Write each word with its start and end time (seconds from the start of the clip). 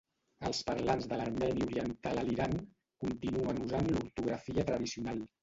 Els 0.47 0.61
parlants 0.69 1.03
de 1.11 1.19
l'armeni 1.19 1.63
oriental 1.65 2.21
a 2.21 2.23
l'Iran 2.31 2.57
continuen 3.05 3.61
usant 3.67 3.93
l'ortografia 3.93 4.67
tradicional. 4.73 5.25